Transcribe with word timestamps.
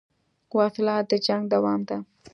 وسله 0.57 0.95
د 1.09 1.11
جنګ 1.25 1.43
دوام 1.53 1.81
ده 1.89 1.97